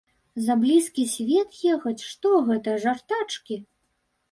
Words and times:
За 0.45 0.53
блізкі 0.61 1.05
свет 1.15 1.51
ехаць, 1.75 2.03
што 2.09 2.33
гэта, 2.51 2.75
жартачкі? 2.89 3.63